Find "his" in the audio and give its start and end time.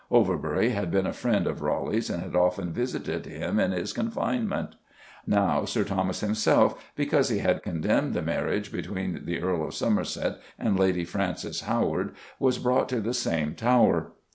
3.71-3.93